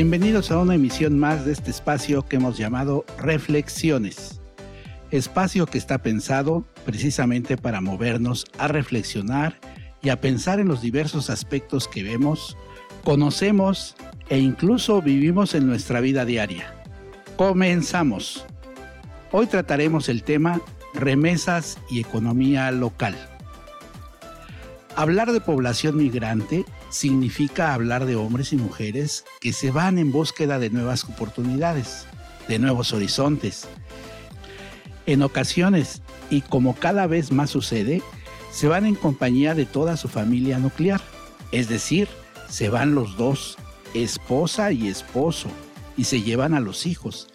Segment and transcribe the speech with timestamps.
[0.00, 4.40] Bienvenidos a una emisión más de este espacio que hemos llamado Reflexiones.
[5.10, 9.58] Espacio que está pensado precisamente para movernos a reflexionar
[10.00, 12.56] y a pensar en los diversos aspectos que vemos,
[13.02, 13.96] conocemos
[14.28, 16.72] e incluso vivimos en nuestra vida diaria.
[17.36, 18.46] Comenzamos.
[19.32, 20.60] Hoy trataremos el tema
[20.94, 23.16] remesas y economía local.
[24.98, 30.58] Hablar de población migrante significa hablar de hombres y mujeres que se van en búsqueda
[30.58, 32.08] de nuevas oportunidades,
[32.48, 33.68] de nuevos horizontes.
[35.06, 38.02] En ocasiones, y como cada vez más sucede,
[38.50, 41.00] se van en compañía de toda su familia nuclear,
[41.52, 42.08] es decir,
[42.48, 43.56] se van los dos,
[43.94, 45.48] esposa y esposo,
[45.96, 47.28] y se llevan a los hijos.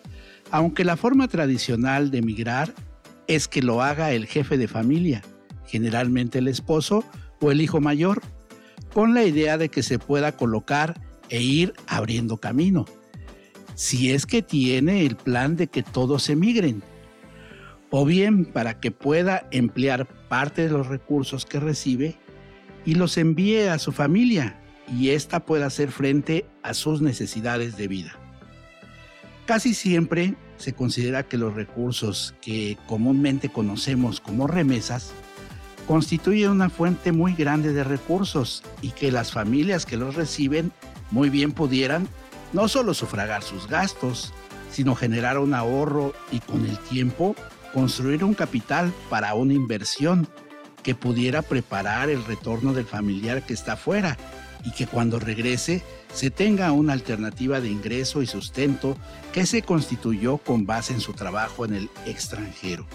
[0.52, 2.73] Aunque la forma tradicional de emigrar
[3.27, 5.22] es que lo haga el jefe de familia,
[5.66, 7.05] generalmente el esposo
[7.44, 8.22] o el hijo mayor,
[8.94, 12.86] con la idea de que se pueda colocar e ir abriendo camino,
[13.75, 16.83] si es que tiene el plan de que todos emigren,
[17.89, 22.16] o bien para que pueda emplear parte de los recursos que recibe
[22.86, 24.59] y los envíe a su familia
[24.91, 28.17] y ésta pueda hacer frente a sus necesidades de vida.
[29.45, 35.14] Casi siempre se considera que los recursos que comúnmente conocemos como remesas
[35.88, 40.72] constituye una fuente muy grande de recursos y que las familias que los reciben
[41.12, 42.08] muy bien pudieran
[42.53, 44.34] no solo sufragar sus gastos,
[44.72, 47.36] sino generar un ahorro y con el tiempo
[47.73, 50.28] construir un capital para una inversión
[50.84, 54.17] que pudiera preparar el retorno del familiar que está fuera
[54.64, 58.98] y que cuando regrese se tenga una alternativa de ingreso y sustento
[59.33, 62.86] que se constituyó con base en su trabajo en el extranjero.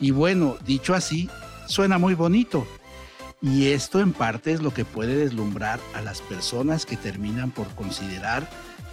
[0.00, 1.28] Y bueno, dicho así,
[1.66, 2.66] suena muy bonito.
[3.40, 7.66] Y esto en parte es lo que puede deslumbrar a las personas que terminan por
[7.74, 8.48] considerar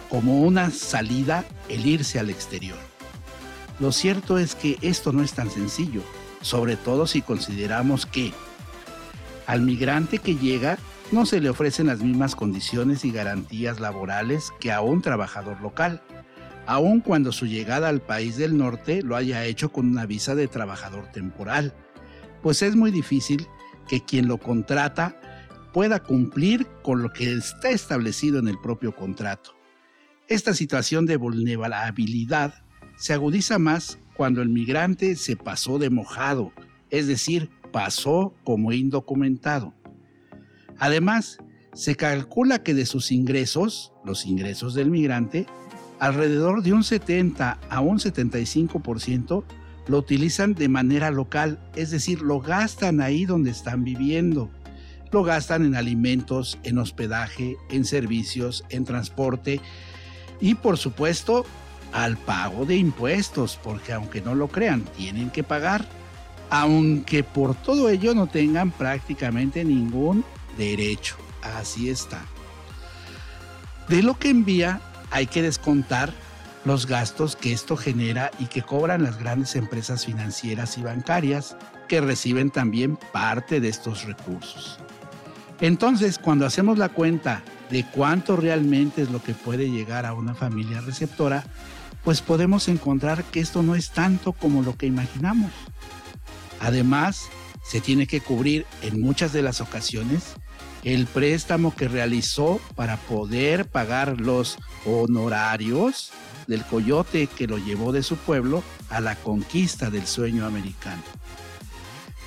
[0.08, 2.78] como una salida el irse al exterior.
[3.78, 6.02] Lo cierto es que esto no es tan sencillo,
[6.42, 8.32] sobre todo si consideramos que
[9.46, 10.78] al migrante que llega
[11.12, 16.02] no se le ofrecen las mismas condiciones y garantías laborales que a un trabajador local,
[16.66, 20.48] aun cuando su llegada al país del norte lo haya hecho con una visa de
[20.48, 21.72] trabajador temporal
[22.42, 23.46] pues es muy difícil
[23.88, 25.20] que quien lo contrata
[25.72, 29.54] pueda cumplir con lo que está establecido en el propio contrato.
[30.28, 32.54] Esta situación de vulnerabilidad
[32.96, 36.52] se agudiza más cuando el migrante se pasó de mojado,
[36.90, 39.74] es decir, pasó como indocumentado.
[40.78, 41.38] Además,
[41.72, 45.46] se calcula que de sus ingresos, los ingresos del migrante,
[45.98, 49.44] alrededor de un 70 a un 75%
[49.90, 54.48] lo utilizan de manera local, es decir, lo gastan ahí donde están viviendo.
[55.10, 59.60] Lo gastan en alimentos, en hospedaje, en servicios, en transporte
[60.40, 61.44] y por supuesto
[61.92, 65.84] al pago de impuestos, porque aunque no lo crean, tienen que pagar,
[66.48, 70.24] aunque por todo ello no tengan prácticamente ningún
[70.56, 71.16] derecho.
[71.42, 72.22] Así está.
[73.88, 74.80] De lo que envía
[75.10, 76.12] hay que descontar
[76.64, 81.56] los gastos que esto genera y que cobran las grandes empresas financieras y bancarias
[81.88, 84.78] que reciben también parte de estos recursos.
[85.60, 90.34] Entonces, cuando hacemos la cuenta de cuánto realmente es lo que puede llegar a una
[90.34, 91.44] familia receptora,
[92.04, 95.50] pues podemos encontrar que esto no es tanto como lo que imaginamos.
[96.60, 97.28] Además,
[97.62, 100.34] se tiene que cubrir en muchas de las ocasiones
[100.84, 106.12] el préstamo que realizó para poder pagar los honorarios
[106.46, 111.02] del coyote que lo llevó de su pueblo a la conquista del sueño americano.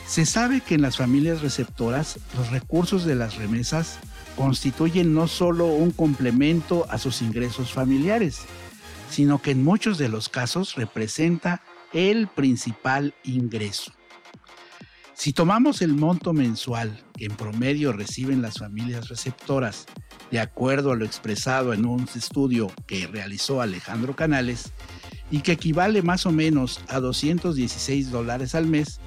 [0.08, 3.98] Se sabe que en las familias receptoras los recursos de las remesas
[4.36, 8.42] constituyen no solo un complemento a sus ingresos familiares,
[9.10, 11.62] sino que en muchos de los casos representa
[11.94, 13.94] el principal ingreso.
[15.16, 19.86] Si tomamos el monto mensual que en promedio reciben las familias receptoras,
[20.32, 24.74] de acuerdo a lo expresado en un estudio que realizó Alejandro Canales,
[25.30, 29.00] y que equivale más o menos a 216 dólares al mes,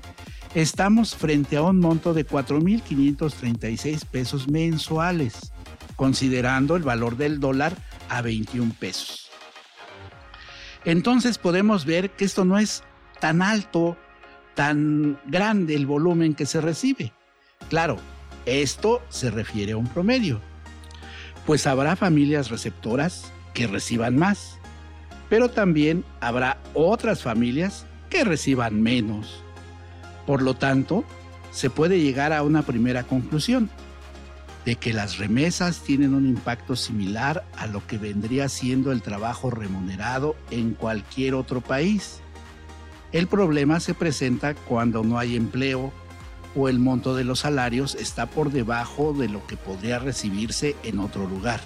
[0.55, 5.53] estamos frente a un monto de 4.536 pesos mensuales,
[5.97, 7.77] considerando el valor del dólar
[8.09, 9.31] a 21 pesos.
[10.85, 12.83] Entonces podemos ver que esto no es
[13.21, 13.97] tan alto
[14.57, 17.13] tan grande el volumen que se recibe.
[17.69, 17.99] Claro,
[18.47, 20.41] esto se refiere a un promedio,
[21.47, 24.59] pues habrá familias receptoras que reciban más,
[25.29, 29.43] pero también habrá otras familias que reciban menos.
[30.27, 31.05] Por lo tanto,
[31.53, 33.71] se puede llegar a una primera conclusión.
[34.65, 39.49] de que las remesas tienen un impacto similar a lo que vendría siendo el trabajo
[39.49, 42.21] remunerado en cualquier otro país.
[43.17, 45.91] El problema se presenta cuando no hay empleo
[46.55, 50.99] o el monto de los salarios está por debajo de lo que podría recibirse en
[50.99, 51.63] otro lugar,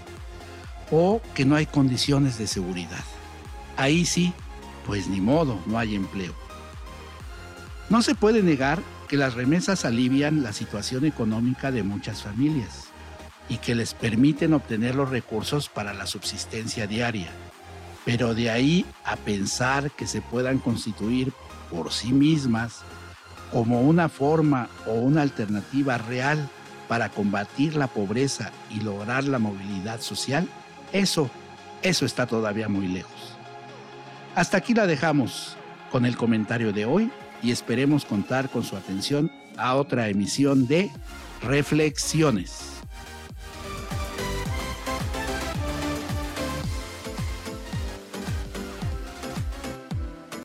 [0.93, 3.03] o que no hay condiciones de seguridad.
[3.77, 4.33] Ahí sí,
[4.87, 6.35] pues ni modo, no hay empleo.
[7.89, 12.85] No se puede negar que las remesas alivian la situación económica de muchas familias
[13.49, 17.33] y que les permiten obtener los recursos para la subsistencia diaria.
[18.11, 21.33] Pero de ahí a pensar que se puedan constituir
[21.71, 22.81] por sí mismas
[23.53, 26.49] como una forma o una alternativa real
[26.89, 30.49] para combatir la pobreza y lograr la movilidad social,
[30.93, 31.31] eso,
[31.83, 33.37] eso está todavía muy lejos.
[34.35, 35.57] Hasta aquí la dejamos
[35.93, 37.13] con el comentario de hoy
[37.45, 40.91] y esperemos contar con su atención a otra emisión de
[41.43, 42.80] Reflexiones.